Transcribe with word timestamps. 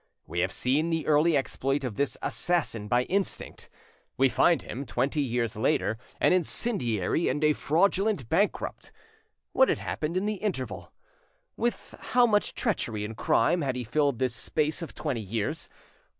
We 0.25 0.39
have 0.39 0.51
seen 0.51 0.89
the 0.89 1.05
early 1.05 1.37
exploit 1.37 1.83
of 1.83 1.93
this 1.95 2.17
assassin 2.23 2.87
by 2.87 3.03
instinct; 3.03 3.69
we 4.17 4.29
find 4.29 4.63
him, 4.63 4.83
twenty 4.83 5.21
years 5.21 5.55
later, 5.55 5.95
an 6.19 6.33
incendiary 6.33 7.27
and 7.27 7.43
a 7.43 7.53
fraudulent 7.53 8.27
bankrupt. 8.27 8.91
What 9.51 9.69
had 9.69 9.77
happened 9.77 10.17
in 10.17 10.25
the 10.25 10.37
interval? 10.41 10.91
With 11.55 11.93
how 11.99 12.25
much 12.25 12.55
treachery 12.55 13.05
and 13.05 13.15
crime 13.15 13.61
had 13.61 13.75
he 13.75 13.83
filled 13.83 14.17
this 14.17 14.33
space 14.33 14.81
of 14.81 14.95
twenty 14.95 15.21
years? 15.21 15.69